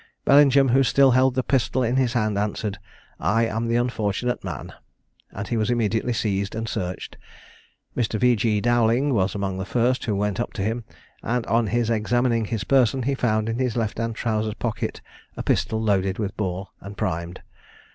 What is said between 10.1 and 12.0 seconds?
went up to him; and on his